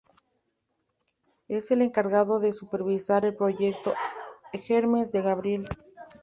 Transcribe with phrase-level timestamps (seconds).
[1.47, 3.93] Es el encargado de supervisar el proyecto
[4.51, 5.67] Hermes de Gabriel.